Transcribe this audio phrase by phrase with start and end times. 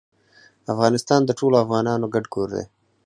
[0.73, 2.65] افغانستان د ټولو افغانانو ګډ کور دی